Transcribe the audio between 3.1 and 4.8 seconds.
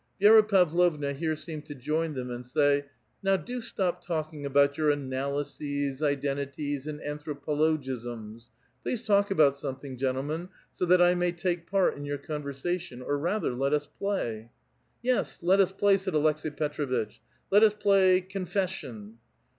Now do stop talking about